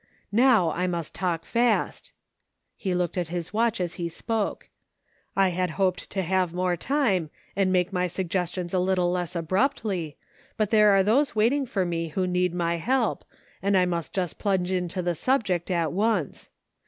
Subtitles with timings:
[0.31, 2.11] Now I must talk fast;"
[2.75, 4.67] he looked at his watch as he spoke.
[5.35, 9.35] "I had hoped to have more time, and make my sugges tions a little less
[9.35, 10.17] abruptly,
[10.57, 13.23] but there are those waiting for me who need my help,
[13.61, 16.49] and I must just plunge into the subject at once.